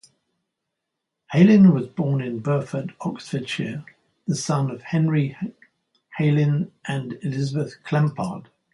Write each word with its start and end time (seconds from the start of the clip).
Heylyn 1.31 1.75
was 1.75 1.85
born 1.85 2.21
in 2.21 2.39
Burford, 2.39 2.95
Oxfordshire, 3.01 3.85
the 4.25 4.33
son 4.35 4.71
of 4.71 4.81
Henry 4.81 5.37
Heylyn 6.17 6.71
and 6.87 7.19
Elizabeth 7.21 7.75
Clampard. 7.83 8.47